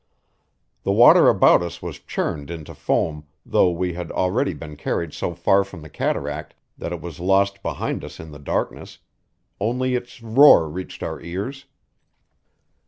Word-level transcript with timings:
The 0.81 0.91
water 0.91 1.29
about 1.29 1.61
us 1.61 1.79
was 1.79 1.99
churned 1.99 2.49
into 2.49 2.73
foam, 2.73 3.27
though 3.45 3.69
we 3.69 3.93
had 3.93 4.11
already 4.11 4.55
been 4.55 4.75
carried 4.75 5.13
so 5.13 5.35
far 5.35 5.63
from 5.63 5.83
the 5.83 5.91
cataract 5.91 6.55
that 6.75 6.91
it 6.91 7.01
was 7.01 7.19
lost 7.19 7.61
behind 7.61 8.03
us 8.03 8.19
in 8.19 8.31
the 8.31 8.39
darkness; 8.39 8.97
only 9.59 9.93
its 9.93 10.23
roar 10.23 10.67
reached 10.67 11.03
our 11.03 11.21
ears. 11.21 11.65